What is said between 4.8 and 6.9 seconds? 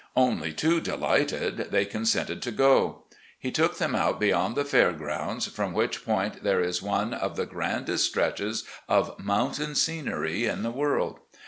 grounds, from which point there is